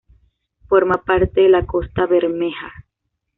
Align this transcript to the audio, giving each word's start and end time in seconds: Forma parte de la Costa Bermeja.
Forma 0.67 1.03
parte 1.05 1.41
de 1.41 1.49
la 1.49 1.67
Costa 1.67 2.07
Bermeja. 2.07 2.73